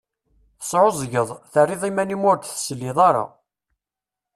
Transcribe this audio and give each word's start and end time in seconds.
Tesεuẓẓgeḍ, 0.59 1.29
terriḍ 1.51 1.83
iman-im 1.89 2.23
ur 2.29 2.35
d-tesliḍ 2.37 2.97
ara. 3.07 3.25